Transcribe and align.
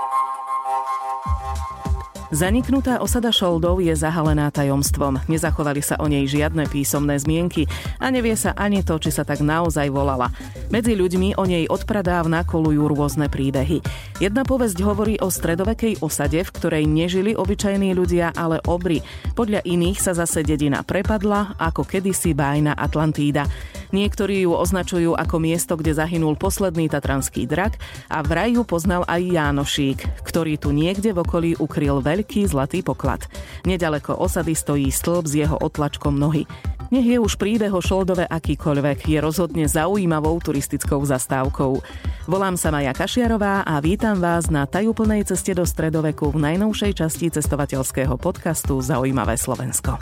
Thank 0.00 0.48
you. 0.48 0.59
Zaniknutá 2.30 3.02
osada 3.02 3.34
Šoldov 3.34 3.82
je 3.82 3.90
zahalená 3.90 4.54
tajomstvom. 4.54 5.18
Nezachovali 5.26 5.82
sa 5.82 5.98
o 5.98 6.06
nej 6.06 6.30
žiadne 6.30 6.70
písomné 6.70 7.18
zmienky 7.18 7.66
a 7.98 8.06
nevie 8.14 8.38
sa 8.38 8.54
ani 8.54 8.86
to, 8.86 9.02
či 9.02 9.10
sa 9.10 9.26
tak 9.26 9.42
naozaj 9.42 9.90
volala. 9.90 10.30
Medzi 10.70 10.94
ľuďmi 10.94 11.34
o 11.34 11.42
nej 11.42 11.66
odpradávna 11.66 12.46
kolujú 12.46 12.86
rôzne 12.86 13.26
príbehy. 13.26 13.82
Jedna 14.22 14.46
povesť 14.46 14.78
hovorí 14.78 15.18
o 15.18 15.26
stredovekej 15.26 16.06
osade, 16.06 16.38
v 16.38 16.54
ktorej 16.54 16.86
nežili 16.86 17.34
obyčajní 17.34 17.98
ľudia, 17.98 18.30
ale 18.38 18.62
obry. 18.62 19.02
Podľa 19.34 19.66
iných 19.66 19.98
sa 19.98 20.14
zase 20.14 20.46
dedina 20.46 20.86
prepadla, 20.86 21.58
ako 21.58 21.82
kedysi 21.82 22.30
bájna 22.30 22.78
Atlantída. 22.78 23.50
Niektorí 23.90 24.46
ju 24.46 24.54
označujú 24.54 25.18
ako 25.18 25.42
miesto, 25.42 25.74
kde 25.74 25.98
zahynul 25.98 26.38
posledný 26.38 26.86
tatranský 26.86 27.50
drak 27.50 27.74
a 28.06 28.22
vraj 28.22 28.54
ju 28.54 28.62
poznal 28.62 29.02
aj 29.10 29.18
Jánošík, 29.18 30.22
ktorý 30.22 30.54
tu 30.62 30.70
niekde 30.70 31.10
v 31.10 31.26
okolí 31.26 31.50
ukryl 31.58 31.98
veľký 32.20 32.52
zlatý 32.52 32.84
poklad. 32.84 33.24
Nedaleko 33.64 34.12
osady 34.20 34.52
stojí 34.52 34.92
stĺp 34.92 35.24
s 35.24 35.32
jeho 35.40 35.56
otlačkom 35.56 36.20
nohy. 36.20 36.44
Nech 36.92 37.06
je 37.08 37.16
už 37.16 37.40
príbeh 37.40 37.72
o 37.72 37.80
Šoldove 37.80 38.28
akýkoľvek, 38.28 39.08
je 39.08 39.18
rozhodne 39.24 39.64
zaujímavou 39.64 40.36
turistickou 40.44 41.00
zastávkou. 41.00 41.80
Volám 42.30 42.54
sa 42.54 42.70
Maja 42.70 42.94
Kašiarová 42.94 43.66
a 43.66 43.82
vítam 43.82 44.14
vás 44.14 44.54
na 44.54 44.62
tajúplnej 44.62 45.26
ceste 45.26 45.50
do 45.50 45.66
stredoveku 45.66 46.30
v 46.30 46.38
najnovšej 46.38 47.02
časti 47.02 47.26
cestovateľského 47.26 48.14
podcastu 48.22 48.78
Zaujímavé 48.78 49.34
Slovensko. 49.34 49.98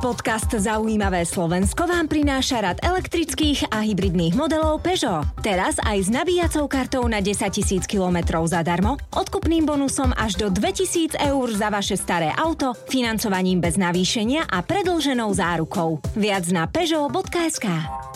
Podcast 0.00 0.48
Zaujímavé 0.48 1.28
Slovensko 1.28 1.84
vám 1.84 2.08
prináša 2.08 2.64
rad 2.64 2.80
elektrických 2.80 3.68
a 3.68 3.84
hybridných 3.84 4.32
modelov 4.32 4.80
Peugeot. 4.80 5.28
Teraz 5.44 5.76
aj 5.84 5.98
s 5.98 6.08
nabíjacou 6.08 6.72
kartou 6.72 7.04
na 7.04 7.20
10 7.20 7.36
000 7.36 7.84
km 7.84 8.40
zadarmo, 8.48 8.96
odkupným 9.12 9.68
bonusom 9.68 10.16
až 10.16 10.40
do 10.40 10.48
2000 10.48 11.20
eur 11.20 11.46
za 11.52 11.68
vaše 11.68 12.00
staré 12.00 12.32
auto, 12.32 12.72
financovaním 12.88 13.60
bez 13.60 13.76
navýšenia 13.76 14.48
a 14.48 14.64
predlženou 14.64 15.36
zárukou. 15.36 16.00
Viac 16.16 16.48
na 16.48 16.64
peugeot.sk. 16.64 18.07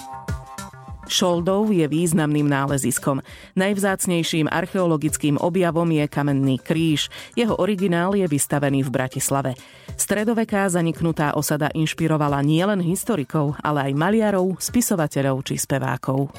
Šoldov 1.13 1.69
je 1.77 1.85
významným 1.85 2.49
náleziskom. 2.49 3.21
Najvzácnejším 3.53 4.49
archeologickým 4.49 5.37
objavom 5.37 5.85
je 5.93 6.09
kamenný 6.09 6.57
kríž. 6.57 7.13
Jeho 7.37 7.61
originál 7.61 8.17
je 8.17 8.25
vystavený 8.25 8.81
v 8.81 8.91
Bratislave. 8.91 9.53
Stredoveká 10.01 10.65
zaniknutá 10.73 11.37
osada 11.37 11.69
inšpirovala 11.77 12.41
nielen 12.41 12.81
historikov, 12.81 13.61
ale 13.61 13.93
aj 13.93 13.93
maliarov, 13.93 14.57
spisovateľov 14.57 15.45
či 15.45 15.61
spevákov. 15.61 16.33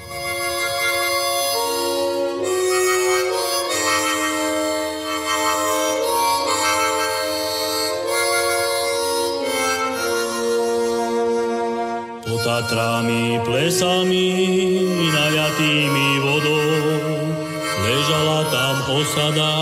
Tatrami, 12.44 13.40
plesami, 13.48 14.28
najatými 15.16 16.10
vodou. 16.28 16.76
Ležala 17.80 18.44
tam 18.52 18.76
osada, 19.00 19.56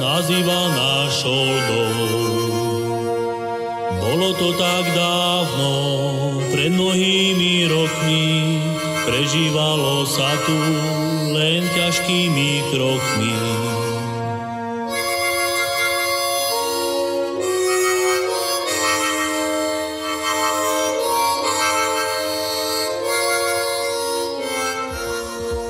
nazývaná 0.00 1.12
Šoldou. 1.12 1.92
Bolo 4.00 4.32
to 4.32 4.48
tak 4.56 4.88
dávno, 4.96 5.72
pred 6.56 6.72
mnohými 6.72 7.68
rokmi, 7.68 8.64
prežívalo 9.04 10.08
sa 10.08 10.40
tu 10.48 10.56
len 11.36 11.68
ťažkými 11.76 12.72
krokmi. 12.72 13.65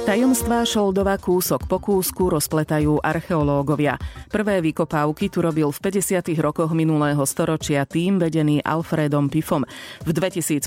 Tajomstvá 0.06 0.62
Šoldova 0.62 1.18
kúsok 1.18 1.66
po 1.66 1.82
kúsku 1.82 2.30
rozpletajú 2.30 3.02
archeológovia. 3.02 3.98
Prvé 4.30 4.62
vykopávky 4.62 5.26
tu 5.26 5.42
robil 5.42 5.66
v 5.66 5.78
50. 5.82 6.30
rokoch 6.38 6.70
minulého 6.78 7.18
storočia 7.26 7.82
tým 7.82 8.22
vedený 8.22 8.62
Alfredom 8.62 9.26
Pifom. 9.26 9.66
V 10.06 10.10
2015. 10.14 10.62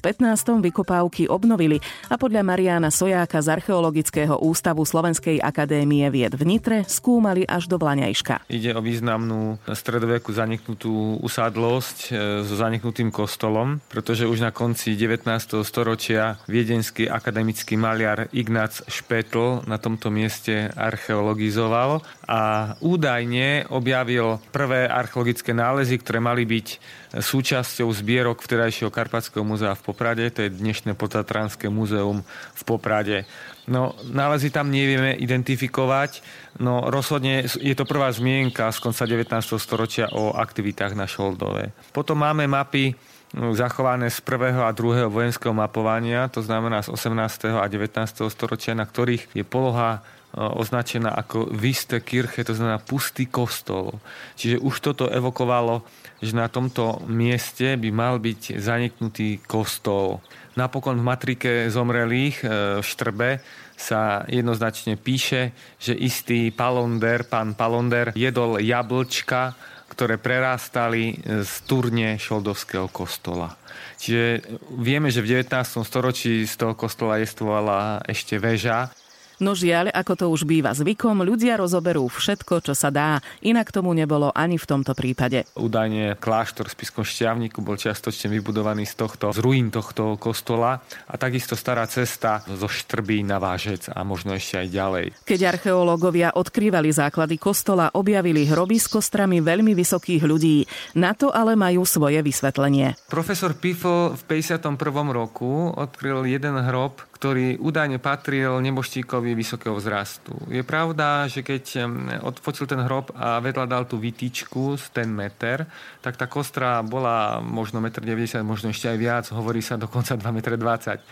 vykopávky 0.59 1.31
obnovili 1.31 1.79
a 2.11 2.19
podľa 2.19 2.43
Mariana 2.43 2.91
Sojáka 2.91 3.39
z 3.39 3.47
Archeologického 3.63 4.43
ústavu 4.43 4.83
Slovenskej 4.83 5.39
akadémie 5.39 6.03
vied 6.11 6.35
v 6.35 6.43
Nitre 6.43 6.83
skúmali 6.83 7.47
až 7.47 7.71
do 7.71 7.79
Vlaňajška. 7.79 8.43
Ide 8.51 8.75
o 8.75 8.83
významnú 8.83 9.55
stredoveku 9.71 10.35
zaniknutú 10.35 11.15
usadlosť 11.23 11.97
e, 12.11 12.43
so 12.43 12.55
zaniknutým 12.59 13.07
kostolom, 13.07 13.79
pretože 13.87 14.27
už 14.27 14.43
na 14.43 14.51
konci 14.51 14.99
19. 14.99 15.23
storočia 15.63 16.35
viedenský 16.51 17.07
akademický 17.07 17.79
maliar 17.79 18.27
Ignác 18.35 18.83
Špet 18.91 19.28
Petl 19.29 19.61
na 19.69 19.77
tomto 19.77 20.09
mieste 20.09 20.73
archeologizoval 20.73 22.01
a 22.25 22.73
údajne 22.81 23.69
objavil 23.69 24.41
prvé 24.49 24.89
archeologické 24.89 25.53
nálezy, 25.53 26.01
ktoré 26.01 26.17
mali 26.17 26.49
byť 26.49 26.67
súčasťou 27.13 27.93
zbierok 27.93 28.41
vtedajšieho 28.41 28.89
Karpatského 28.89 29.45
múzea 29.45 29.77
v 29.77 29.85
Poprade, 29.85 30.25
to 30.33 30.49
je 30.49 30.49
dnešné 30.49 30.97
Potatranské 30.97 31.69
múzeum 31.69 32.25
v 32.57 32.61
Poprade. 32.65 33.29
No, 33.69 33.93
nálezy 34.09 34.49
tam 34.49 34.73
nevieme 34.73 35.13
identifikovať, 35.13 36.25
no 36.57 36.89
rozhodne 36.89 37.45
je 37.45 37.75
to 37.77 37.85
prvá 37.85 38.09
zmienka 38.09 38.73
z 38.73 38.81
konca 38.81 39.05
19. 39.05 39.29
storočia 39.61 40.09
o 40.09 40.33
aktivitách 40.33 40.97
na 40.97 41.05
Šoldove. 41.05 41.69
Potom 41.93 42.17
máme 42.17 42.49
mapy 42.49 42.97
zachované 43.33 44.09
z 44.09 44.19
prvého 44.25 44.65
a 44.65 44.73
druhého 44.73 45.09
vojenského 45.09 45.53
mapovania, 45.53 46.25
to 46.33 46.41
znamená 46.41 46.81
z 46.81 46.89
18. 46.89 47.61
a 47.61 47.65
19. 47.69 48.25
storočia, 48.29 48.73
na 48.73 48.89
ktorých 48.89 49.29
je 49.37 49.45
poloha 49.45 50.01
e, 50.33 50.39
označená 50.41 51.13
ako 51.13 51.53
Viste 51.53 52.01
Kirche, 52.01 52.41
to 52.41 52.57
znamená 52.57 52.81
pustý 52.81 53.29
kostol. 53.29 54.01
Čiže 54.33 54.57
už 54.65 54.75
toto 54.81 55.05
evokovalo, 55.13 55.85
že 56.19 56.33
na 56.33 56.49
tomto 56.49 57.05
mieste 57.05 57.77
by 57.77 57.89
mal 57.93 58.17
byť 58.17 58.57
zaniknutý 58.57 59.45
kostol. 59.45 60.25
Napokon 60.57 60.97
v 60.97 61.07
matrike 61.07 61.51
zomrelých 61.69 62.37
e, 62.41 62.45
v 62.81 62.85
Štrbe 62.85 63.45
sa 63.79 64.27
jednoznačne 64.27 64.99
píše, 64.99 65.55
že 65.79 65.95
istý 65.95 66.51
Palonder, 66.51 67.23
pán 67.23 67.55
Palonder, 67.55 68.11
jedol 68.11 68.59
jablčka 68.59 69.55
ktoré 69.89 70.21
prerástali 70.21 71.17
z 71.25 71.53
turne 71.65 72.15
Šoldovského 72.21 72.87
kostola. 72.87 73.57
Čiže 73.99 74.45
vieme, 74.79 75.11
že 75.11 75.19
v 75.19 75.43
19. 75.43 75.83
storočí 75.83 76.47
z 76.47 76.55
toho 76.55 76.77
kostola 76.77 77.19
jestvovala 77.19 78.05
ešte 78.07 78.39
väža, 78.39 78.93
No 79.39 79.55
žiaľ, 79.55 79.87
ako 79.95 80.13
to 80.19 80.25
už 80.27 80.43
býva 80.43 80.75
zvykom, 80.75 81.23
ľudia 81.23 81.55
rozoberú 81.55 82.11
všetko, 82.11 82.59
čo 82.59 82.75
sa 82.75 82.91
dá. 82.91 83.23
Inak 83.39 83.71
tomu 83.71 83.95
nebolo 83.95 84.35
ani 84.35 84.59
v 84.59 84.67
tomto 84.67 84.91
prípade. 84.91 85.47
Údajne 85.55 86.19
kláštor 86.19 86.67
v 86.67 86.75
Spiskom 86.75 87.07
šťavníku 87.07 87.63
bol 87.63 87.79
čiastočne 87.79 88.27
vybudovaný 88.35 88.83
z, 88.83 88.99
tohto, 88.99 89.31
z 89.31 89.39
ruín 89.39 89.71
tohto 89.71 90.19
kostola 90.19 90.83
a 91.07 91.15
takisto 91.15 91.55
stará 91.55 91.87
cesta 91.87 92.43
zo 92.51 92.67
Štrbí 92.67 93.23
na 93.23 93.39
Vážec 93.39 93.87
a 93.87 94.03
možno 94.03 94.35
ešte 94.35 94.59
aj 94.59 94.67
ďalej. 94.67 95.05
Keď 95.23 95.39
archeológovia 95.55 96.35
odkrývali 96.35 96.91
základy 96.91 97.39
kostola, 97.39 97.95
objavili 97.95 98.43
hroby 98.43 98.75
s 98.75 98.91
kostrami 98.91 99.39
veľmi 99.39 99.71
vysokých 99.71 100.23
ľudí. 100.27 100.67
Na 100.99 101.15
to 101.15 101.31
ale 101.31 101.55
majú 101.55 101.87
svoje 101.87 102.19
vysvetlenie. 102.19 102.99
Profesor 103.07 103.55
Pifl 103.55 104.19
v 104.19 104.21
51. 104.27 104.75
roku 105.15 105.71
odkryl 105.71 106.27
jeden 106.27 106.59
hrob, 106.59 107.08
ktorý 107.19 107.59
údajne 107.59 107.99
patril 107.99 108.63
neboštíkovi 108.63 109.35
vysokého 109.35 109.75
vzrastu. 109.75 110.31
Je 110.47 110.63
pravda, 110.63 111.27
že 111.27 111.43
keď 111.43 111.83
odfotil 112.23 112.63
ten 112.63 112.79
hrob 112.79 113.11
a 113.11 113.43
vedľa 113.43 113.67
dal 113.67 113.83
tú 113.83 113.99
vytičku 113.99 114.79
z 114.79 114.87
ten 114.95 115.11
meter, 115.11 115.67
tak 115.99 116.15
tá 116.15 116.31
kostra 116.31 116.79
bola 116.79 117.43
možno 117.43 117.83
1,90 117.83 118.39
m, 118.39 118.47
možno 118.47 118.71
ešte 118.71 118.87
aj 118.87 118.97
viac, 118.97 119.25
hovorí 119.35 119.59
sa 119.59 119.75
dokonca 119.75 120.15
2,20 120.15 120.31
m. 120.31 121.03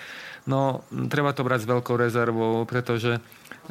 No, 0.48 0.88
treba 1.12 1.36
to 1.36 1.44
brať 1.44 1.68
s 1.68 1.71
veľkou 1.75 2.00
rezervou, 2.00 2.63
pretože 2.63 3.19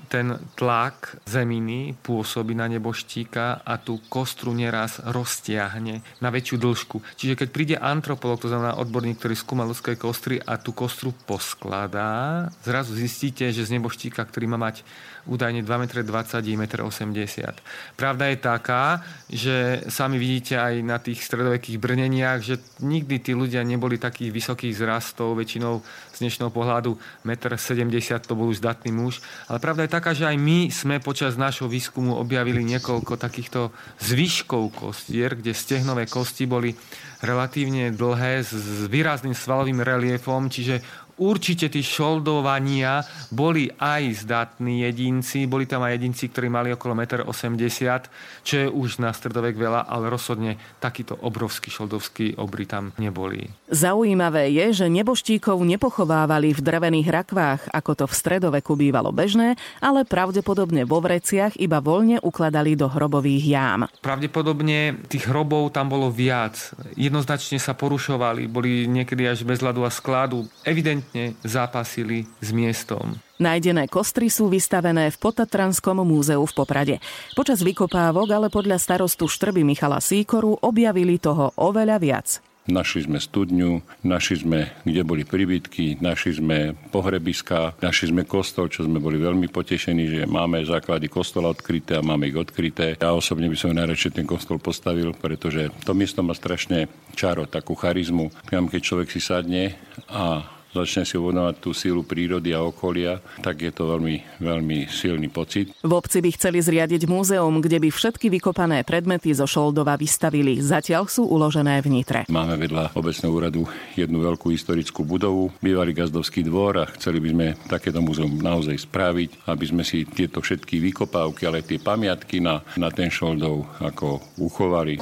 ten 0.07 0.39
tlak 0.55 1.19
zeminy 1.25 1.97
pôsobí 2.05 2.53
na 2.53 2.69
neboštíka 2.69 3.65
a 3.65 3.75
tú 3.81 3.99
kostru 4.07 4.53
neraz 4.53 5.01
roztiahne 5.03 6.05
na 6.21 6.29
väčšiu 6.29 6.57
dĺžku. 6.61 6.97
Čiže 7.17 7.35
keď 7.35 7.49
príde 7.51 7.77
antropolog, 7.81 8.39
to 8.39 8.53
znamená 8.53 8.77
odborník, 8.79 9.19
ktorý 9.19 9.35
skúma 9.35 9.67
ľudské 9.67 9.97
kostry 9.97 10.39
a 10.39 10.61
tú 10.61 10.77
kostru 10.77 11.11
poskladá, 11.27 12.49
zrazu 12.63 12.95
zistíte, 12.95 13.49
že 13.51 13.67
z 13.67 13.75
neboštíka, 13.81 14.21
ktorý 14.23 14.47
má 14.53 14.59
mať 14.61 14.87
údajne 15.27 15.67
2,20 15.67 16.07
m, 16.55 16.63
1,80 16.71 17.03
m. 17.03 17.55
Pravda 17.99 18.31
je 18.31 18.39
taká, 18.39 18.85
že 19.27 19.83
sami 19.91 20.23
vidíte 20.23 20.55
aj 20.55 20.75
na 20.87 21.03
tých 21.03 21.19
stredovekých 21.27 21.83
brneniach, 21.83 22.41
že 22.47 22.63
nikdy 22.79 23.19
tí 23.19 23.33
ľudia 23.35 23.67
neboli 23.67 23.99
takých 23.99 24.31
vysokých 24.31 24.79
zrastov, 24.79 25.35
väčšinou 25.35 25.83
z 26.15 26.17
dnešného 26.23 26.55
pohľadu 26.55 26.95
1,70 27.27 27.83
m 27.83 27.91
to 28.23 28.39
bol 28.39 28.49
už 28.49 28.63
zdatný 28.63 28.95
muž. 28.95 29.19
Ale 29.51 29.59
pravda 29.67 29.83
je 29.83 29.97
taká, 29.99 30.15
že 30.15 30.31
aj 30.31 30.39
my 30.39 30.71
sme 30.71 31.03
počas 31.03 31.35
nášho 31.35 31.67
výskumu 31.67 32.15
objavili 32.15 32.63
niekoľko 32.63 33.19
takýchto 33.19 33.75
zvyškov 33.99 34.71
kostier, 34.71 35.35
kde 35.35 35.59
stehnové 35.59 36.07
kosti 36.07 36.47
boli 36.47 36.79
relatívne 37.19 37.91
dlhé 37.91 38.47
s 38.47 38.87
výrazným 38.87 39.35
svalovým 39.35 39.83
reliefom, 39.83 40.47
čiže 40.47 40.87
určite 41.17 41.73
tí 41.73 41.81
šoldovania 41.81 43.01
boli 43.33 43.73
aj 43.73 44.29
zdatní 44.29 44.85
jedinci, 44.85 45.49
boli 45.49 45.65
tam 45.65 45.83
aj 45.83 45.97
jedinci, 45.97 46.29
ktorí 46.29 46.53
mali 46.53 46.69
okolo 46.73 46.93
1,80 46.93 47.25
m, 47.25 48.05
čo 48.45 48.55
je 48.63 48.69
už 48.69 49.01
na 49.01 49.11
stredovek 49.11 49.57
veľa, 49.57 49.89
ale 49.89 50.13
rozhodne 50.13 50.61
takýto 50.79 51.17
obrovský 51.17 51.73
šoldovský 51.73 52.37
obry 52.37 52.69
tam 52.69 52.93
neboli. 53.01 53.49
Zaujímavé 53.73 54.53
je, 54.53 54.85
že 54.85 54.87
neboštíkov 54.93 55.59
nepochovávali 55.65 56.53
v 56.53 56.61
drevených 56.61 57.09
rakvách, 57.11 57.61
ako 57.73 57.93
to 57.97 58.05
v 58.07 58.15
stredoveku 58.15 58.77
bývalo 58.77 59.11
bežné, 59.11 59.57
ale 59.81 60.05
pravdepodobne 60.05 60.85
vo 60.85 61.01
vreciach 61.01 61.57
iba 61.59 61.81
voľne 61.81 62.21
ukladali 62.21 62.77
do 62.77 62.87
hrobových 62.93 63.45
jám. 63.49 63.81
Pravdepodobne 64.05 65.01
tých 65.09 65.27
hrobov 65.27 65.73
tam 65.73 65.89
bolo 65.89 66.13
viac. 66.13 66.77
Jednoznačne 66.95 67.59
sa 67.59 67.73
porušovali, 67.73 68.47
boli 68.47 68.85
niekedy 68.87 69.27
až 69.27 69.43
bez 69.43 69.65
ľadu 69.65 69.83
a 69.83 69.91
skladu. 69.91 70.47
Evidentne 70.63 71.06
evidentne 71.07 71.39
zápasili 71.47 72.27
s 72.43 72.51
miestom. 72.51 73.17
Nájdené 73.37 73.85
kostry 73.87 74.33
sú 74.33 74.49
vystavené 74.49 75.13
v 75.13 75.21
Potatranskom 75.21 76.01
múzeu 76.01 76.41
v 76.41 76.57
Poprade. 76.57 76.97
Počas 77.37 77.61
vykopávok 77.61 78.29
ale 78.33 78.49
podľa 78.49 78.81
starostu 78.81 79.29
Štrby 79.29 79.61
Michala 79.61 80.01
Síkoru 80.01 80.57
objavili 80.65 81.21
toho 81.21 81.53
oveľa 81.61 81.97
viac. 82.01 82.29
Našli 82.67 83.07
sme 83.07 83.23
studňu, 83.23 84.03
našli 84.03 84.43
sme, 84.43 84.75
kde 84.83 85.07
boli 85.07 85.23
príbytky, 85.23 86.03
našli 86.03 86.43
sme 86.43 86.75
pohrebiska, 86.91 87.79
našli 87.79 88.11
sme 88.11 88.27
kostol, 88.27 88.67
čo 88.67 88.83
sme 88.83 88.99
boli 88.99 89.23
veľmi 89.23 89.47
potešení, 89.47 90.11
že 90.11 90.21
máme 90.27 90.67
základy 90.67 91.07
kostola 91.07 91.55
odkryté 91.55 91.95
a 91.95 92.03
máme 92.03 92.27
ich 92.27 92.35
odkryté. 92.35 92.99
Ja 92.99 93.15
osobne 93.15 93.47
by 93.47 93.55
som 93.55 93.71
najradšej 93.71 94.19
ten 94.19 94.27
kostol 94.27 94.59
postavil, 94.59 95.15
pretože 95.15 95.71
to 95.87 95.95
miesto 95.95 96.27
má 96.27 96.35
strašne 96.35 96.91
čaro, 97.15 97.47
takú 97.47 97.79
charizmu. 97.79 98.35
Keď 98.51 98.83
človek 98.83 99.15
si 99.15 99.23
sadne 99.23 99.79
a 100.11 100.56
začne 100.77 101.09
si 101.09 101.17
uvedomovať 101.17 101.57
tú 101.63 101.71
sílu 101.73 102.05
prírody 102.05 102.53
a 102.53 102.61
okolia, 102.61 103.19
tak 103.41 103.65
je 103.65 103.73
to 103.73 103.89
veľmi, 103.89 104.41
veľmi 104.43 104.91
silný 104.91 105.33
pocit. 105.33 105.73
V 105.81 105.93
obci 105.93 106.21
by 106.21 106.31
chceli 106.37 106.61
zriadiť 106.61 107.09
múzeum, 107.09 107.65
kde 107.65 107.81
by 107.81 107.89
všetky 107.89 108.29
vykopané 108.29 108.85
predmety 108.85 109.33
zo 109.33 109.49
Šoldova 109.49 109.97
vystavili. 109.97 110.61
Zatiaľ 110.61 111.09
sú 111.09 111.25
uložené 111.25 111.81
v 111.81 111.89
Nitre. 111.89 112.21
Máme 112.29 112.61
vedľa 112.61 112.93
obecného 112.99 113.33
úradu 113.33 113.63
jednu 113.97 114.21
veľkú 114.21 114.53
historickú 114.53 115.07
budovu, 115.07 115.55
bývalý 115.63 115.97
gazdovský 115.97 116.45
dvor 116.45 116.85
a 116.85 116.91
chceli 116.99 117.23
by 117.23 117.29
sme 117.33 117.47
takéto 117.71 118.03
múzeum 118.03 118.37
naozaj 118.43 118.77
spraviť, 118.85 119.49
aby 119.49 119.65
sme 119.65 119.83
si 119.87 120.05
tieto 120.05 120.43
všetky 120.43 120.83
vykopávky, 120.83 121.43
ale 121.47 121.65
tie 121.65 121.81
pamiatky 121.81 122.43
na, 122.43 122.61
na 122.77 122.91
ten 122.91 123.09
Šoldov 123.09 123.69
ako 123.81 124.21
uchovali. 124.37 124.99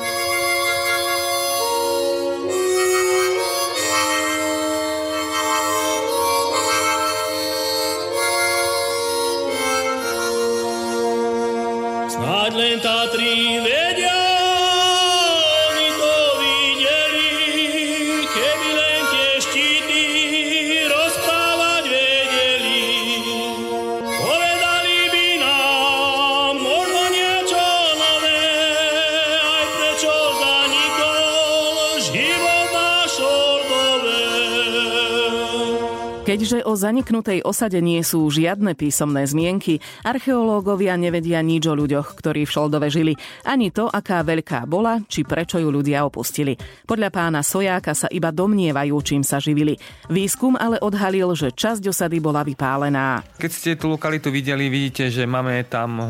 Keďže 36.35 36.67
o 36.67 36.75
zaniknutej 36.75 37.47
osade 37.47 37.79
nie 37.79 38.03
sú 38.03 38.27
žiadne 38.27 38.75
písomné 38.75 39.23
zmienky, 39.23 39.79
archeológovia 40.03 40.99
nevedia 40.99 41.39
nič 41.39 41.63
o 41.71 41.79
ľuďoch, 41.79 42.19
ktorí 42.19 42.43
v 42.43 42.51
Šoldove 42.51 42.91
žili, 42.91 43.15
ani 43.47 43.71
to, 43.71 43.87
aká 43.87 44.27
veľká 44.27 44.67
bola, 44.67 44.99
či 45.07 45.23
prečo 45.23 45.63
ju 45.63 45.71
ľudia 45.71 46.03
opustili. 46.03 46.59
Podľa 46.91 47.15
pána 47.15 47.47
Sojáka 47.47 47.95
sa 47.95 48.11
iba 48.11 48.35
domnievajú, 48.35 48.99
čím 49.07 49.23
sa 49.23 49.39
živili. 49.39 49.79
Výskum 50.11 50.59
ale 50.59 50.83
odhalil, 50.83 51.39
že 51.39 51.55
časť 51.55 51.87
osady 51.87 52.19
bola 52.19 52.43
vypálená. 52.43 53.23
Keď 53.39 53.51
ste 53.55 53.79
tú 53.79 53.95
lokalitu 53.95 54.35
videli, 54.35 54.67
vidíte, 54.67 55.15
že 55.15 55.31
máme 55.31 55.63
tam 55.71 56.03
e, 56.03 56.07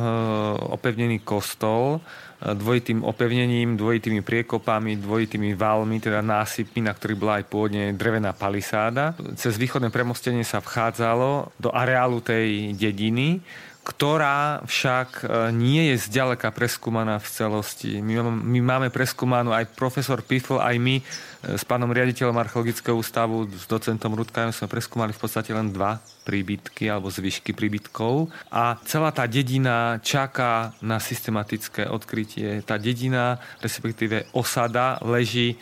opevnený 0.73 1.21
kostol, 1.21 2.01
dvojitým 2.53 3.01
opevnením, 3.01 3.81
dvojitými 3.81 4.21
priekopami, 4.21 5.01
dvojitými 5.01 5.57
valmi, 5.57 5.97
teda 5.97 6.21
násypmi, 6.21 6.85
na 6.85 6.93
ktorých 6.93 7.17
bola 7.17 7.41
aj 7.41 7.45
pôvodne 7.49 7.97
drevená 7.97 8.37
palisáda. 8.37 9.17
Cez 9.41 9.57
východné 9.57 9.89
premostenie 9.89 10.45
sa 10.45 10.61
vchádzalo 10.61 11.57
do 11.57 11.73
areálu 11.73 12.21
tej 12.21 12.77
dediny, 12.77 13.41
ktorá 13.85 14.65
však 14.65 15.09
e, 15.21 15.53
nie 15.53 15.93
je 15.93 16.09
zďaleka 16.09 16.49
preskúmaná 16.57 17.21
v 17.21 17.29
celosti. 17.29 18.01
My, 18.01 18.25
my 18.25 18.61
máme 18.65 18.89
preskúmanú 18.89 19.53
aj 19.53 19.77
profesor 19.77 20.25
Pifl, 20.25 20.57
aj 20.57 20.81
my 20.81 20.97
e, 20.99 21.03
s 21.61 21.69
pánom 21.69 21.93
riaditeľom 21.93 22.33
archeologického 22.41 22.97
ústavu, 22.97 23.45
s 23.53 23.69
docentom 23.69 24.17
Rudkajom 24.17 24.57
sme 24.57 24.73
preskúmali 24.73 25.13
v 25.13 25.21
podstate 25.21 25.53
len 25.53 25.69
dva 25.69 26.01
príbytky 26.25 26.89
alebo 26.89 27.13
zvyšky 27.13 27.53
príbytkov 27.53 28.33
a 28.49 28.81
celá 28.89 29.13
tá 29.13 29.29
dedina 29.29 30.01
čaká 30.01 30.73
na 30.81 30.97
systematické 30.97 31.85
odkrytie. 31.85 32.65
Tá 32.65 32.81
dedina, 32.81 33.37
respektíve 33.61 34.33
osada, 34.33 34.97
leží 35.05 35.55
e, 35.55 35.57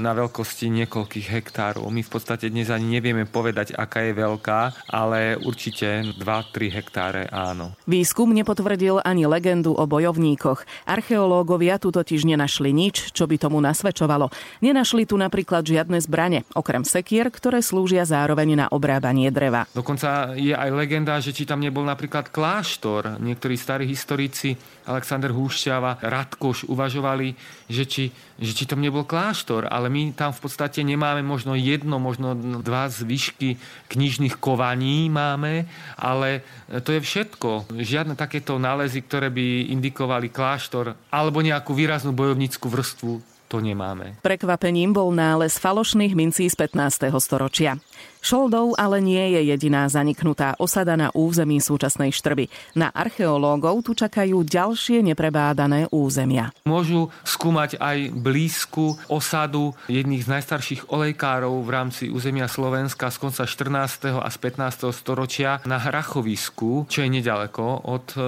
na 0.00 0.16
veľkosti 0.16 0.72
niekoľkých 0.72 1.26
hektárov. 1.28 1.84
My 1.92 2.00
v 2.00 2.10
podstate 2.10 2.48
dnes 2.48 2.72
ani 2.72 2.96
nevieme 2.96 3.28
povedať, 3.28 3.76
aká 3.76 4.08
je 4.08 4.16
veľká, 4.16 4.88
ale 4.88 5.36
určite 5.36 6.16
2-3 6.16 6.72
hektáre 6.72 7.28
áno. 7.50 7.74
Výskum 7.90 8.30
nepotvrdil 8.30 9.02
ani 9.02 9.26
legendu 9.26 9.74
o 9.74 9.84
bojovníkoch. 9.84 10.62
Archeológovia 10.86 11.82
tu 11.82 11.90
totiž 11.90 12.22
nenašli 12.24 12.70
nič, 12.70 13.10
čo 13.10 13.26
by 13.26 13.36
tomu 13.36 13.58
nasvedčovalo. 13.58 14.30
Nenašli 14.62 15.04
tu 15.04 15.18
napríklad 15.18 15.66
žiadne 15.66 15.98
zbrane, 15.98 16.46
okrem 16.54 16.86
sekier, 16.86 17.28
ktoré 17.28 17.60
slúžia 17.60 18.06
zároveň 18.06 18.64
na 18.64 18.66
obrábanie 18.70 19.28
dreva. 19.34 19.66
Dokonca 19.74 20.38
je 20.38 20.54
aj 20.54 20.70
legenda, 20.70 21.18
že 21.18 21.34
či 21.34 21.44
tam 21.44 21.58
nebol 21.58 21.82
napríklad 21.82 22.30
kláštor. 22.30 23.18
Niektorí 23.18 23.58
starí 23.58 23.84
historici, 23.90 24.54
Alexander 24.86 25.30
Húšťava, 25.30 26.02
Radkoš 26.02 26.66
uvažovali, 26.66 27.34
že 27.70 27.84
či, 27.86 28.04
že 28.38 28.52
či 28.54 28.64
tam 28.66 28.82
nebol 28.82 29.06
kláštor, 29.06 29.70
ale 29.70 29.86
my 29.86 30.14
tam 30.14 30.34
v 30.34 30.40
podstate 30.42 30.82
nemáme 30.82 31.22
možno 31.22 31.54
jedno, 31.54 32.02
možno 32.02 32.34
dva 32.62 32.90
zvyšky 32.90 33.56
knižných 33.86 34.36
kovaní 34.42 35.06
máme, 35.06 35.70
ale 35.94 36.42
to 36.82 36.94
je 36.96 37.00
všetko. 37.00 37.39
Žiadne 37.72 38.14
takéto 38.14 38.60
nálezy, 38.60 39.00
ktoré 39.00 39.32
by 39.32 39.72
indikovali 39.72 40.28
kláštor 40.28 40.92
alebo 41.08 41.40
nejakú 41.40 41.72
výraznú 41.72 42.12
bojovníckú 42.12 42.68
vrstvu 42.68 43.29
to 43.50 43.58
nemáme. 43.58 44.14
Prekvapením 44.22 44.94
bol 44.94 45.10
nález 45.10 45.58
falošných 45.58 46.14
mincí 46.14 46.46
z 46.46 46.54
15. 46.54 47.10
storočia. 47.18 47.82
Šoldov 48.20 48.76
ale 48.76 49.00
nie 49.00 49.32
je 49.32 49.48
jediná 49.48 49.88
zaniknutá 49.88 50.52
osada 50.60 50.92
na 50.92 51.08
území 51.16 51.56
súčasnej 51.56 52.12
Štrby. 52.12 52.52
Na 52.76 52.92
archeológov 52.92 53.80
tu 53.80 53.96
čakajú 53.96 54.44
ďalšie 54.44 55.00
neprebádané 55.00 55.88
územia. 55.88 56.52
Môžu 56.68 57.08
skúmať 57.24 57.80
aj 57.80 58.12
blízku 58.12 59.00
osadu 59.08 59.72
jedných 59.88 60.28
z 60.28 60.32
najstarších 60.36 60.92
olejkárov 60.92 61.64
v 61.64 61.70
rámci 61.72 62.04
územia 62.12 62.44
Slovenska 62.44 63.08
z 63.08 63.16
konca 63.16 63.48
14. 63.48 64.20
a 64.20 64.28
z 64.28 64.36
15. 64.36 64.92
storočia 64.92 65.64
na 65.64 65.80
Hrachovisku, 65.80 66.84
čo 66.92 67.00
je 67.00 67.08
nedaleko 67.08 67.88
od 67.88 68.06
e, 68.14 68.20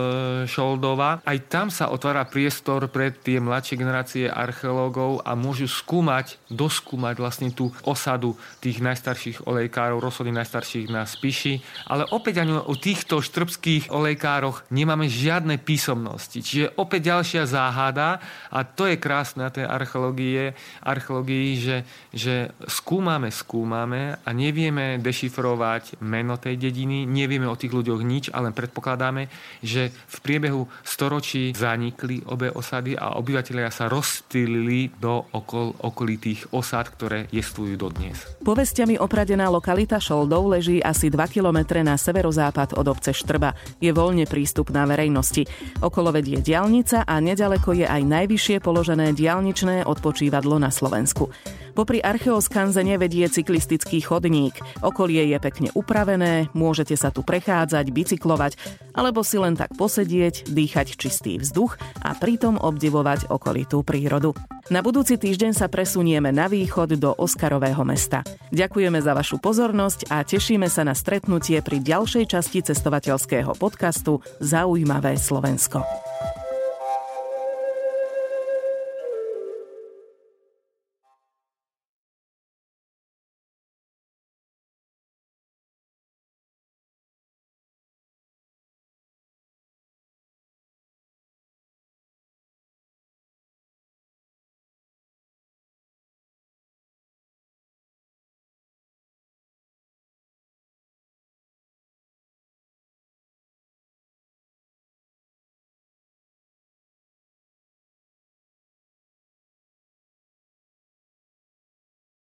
Šoldova. 0.49 1.21
Aj 1.21 1.39
tam 1.53 1.69
sa 1.69 1.93
otvára 1.93 2.25
priestor 2.25 2.89
pre 2.89 3.13
tie 3.13 3.37
mladšie 3.45 3.77
generácie 3.77 4.25
archeológov 4.25 5.12
olejkárov 5.13 5.21
a 5.25 5.37
môžu 5.37 5.69
skúmať, 5.69 6.41
doskúmať 6.49 7.15
vlastne 7.21 7.49
tú 7.53 7.73
osadu 7.85 8.37
tých 8.61 8.81
najstarších 8.81 9.45
olejkárov, 9.45 10.01
rozsody 10.01 10.33
najstarších 10.33 10.89
na 10.89 11.05
Spiši. 11.05 11.61
Ale 11.89 12.09
opäť 12.09 12.41
ani 12.41 12.57
o 12.57 12.75
týchto 12.77 13.21
štrbských 13.21 13.93
olejkároch 13.93 14.65
nemáme 14.73 15.09
žiadne 15.09 15.61
písomnosti. 15.61 16.41
Čiže 16.41 16.77
opäť 16.81 17.13
ďalšia 17.13 17.43
záhada 17.45 18.23
a 18.49 18.65
to 18.65 18.89
je 18.89 18.97
krásne 18.97 19.45
na 19.45 19.51
tej 19.53 19.67
archeológie, 19.69 20.57
archeológii, 20.81 21.49
že, 21.59 21.77
že 22.15 22.35
skúmame, 22.69 23.29
skúmame 23.29 24.17
a 24.23 24.31
nevieme 24.33 25.03
dešifrovať 25.03 26.01
meno 26.01 26.39
tej 26.39 26.57
dediny, 26.57 27.05
nevieme 27.05 27.49
o 27.49 27.59
tých 27.59 27.75
ľuďoch 27.75 28.01
nič, 28.05 28.25
ale 28.31 28.55
predpokladáme, 28.55 29.27
že 29.61 29.91
v 29.91 30.17
priebehu 30.23 30.63
storočí 30.87 31.51
zanikli 31.57 32.23
obe 32.31 32.53
osady 32.53 32.95
a 32.95 33.19
obyvateľia 33.19 33.71
sa 33.73 33.91
rozstýlili 33.91 35.02
do 35.03 35.27
okol, 35.35 35.75
okolitých 35.83 36.55
osad, 36.55 36.87
ktoré 36.95 37.27
jestvujú 37.35 37.75
dodnes. 37.75 38.15
Povestiami 38.47 39.03
opradená 39.03 39.51
lokalita 39.51 39.99
Šoldov 39.99 40.47
leží 40.47 40.79
asi 40.79 41.11
2 41.11 41.19
km 41.27 41.83
na 41.83 41.99
severozápad 41.99 42.79
od 42.79 42.87
obce 42.87 43.11
Štrba. 43.11 43.59
Je 43.83 43.91
voľne 43.91 44.31
prístupná 44.31 44.87
verejnosti. 44.87 45.43
Okolo 45.83 46.15
vedie 46.15 46.39
diálnica 46.39 47.03
a 47.03 47.19
nedaleko 47.19 47.75
je 47.75 47.91
aj 47.91 48.03
najvyššie 48.07 48.63
položené 48.63 49.11
diálničné 49.11 49.83
odpočívadlo 49.83 50.63
na 50.63 50.71
Slovensku. 50.71 51.35
Popri 51.73 52.05
archeoskanzene 52.05 53.01
vedie 53.01 53.25
cyklistický 53.33 54.05
chodník. 54.05 54.61
Okolie 54.85 55.25
je 55.33 55.39
pekne 55.41 55.69
upravené, 55.73 56.53
môžete 56.53 56.93
sa 57.01 57.09
tu 57.09 57.25
prechádzať, 57.25 57.89
bicyklovať, 57.89 58.61
alebo 58.93 59.25
si 59.25 59.41
len 59.41 59.57
tak 59.57 59.73
posedieť, 59.81 60.53
dýchať 60.53 61.01
čistý 61.01 61.41
vzduch 61.41 61.81
a 62.05 62.13
pritom 62.13 62.61
obdivovať 62.61 63.33
okolitú 63.33 63.81
prírodu. 63.81 64.37
Na 64.69 64.85
budúci 64.85 65.17
týždeň 65.17 65.57
sa 65.57 65.67
presunieme 65.73 66.29
na 66.29 66.47
východ 66.47 66.95
do 67.01 67.17
Oskarového 67.17 67.83
mesta. 67.89 68.21
Ďakujeme 68.53 69.01
za 69.01 69.17
vašu 69.17 69.41
pozornosť 69.41 70.13
a 70.13 70.23
tešíme 70.23 70.69
sa 70.69 70.85
na 70.85 70.93
stretnutie 70.93 71.59
pri 71.65 71.81
ďalšej 71.81 72.25
časti 72.31 72.61
cestovateľského 72.63 73.57
podcastu 73.57 74.21
Zaujímavé 74.45 75.17
Slovensko. 75.17 76.12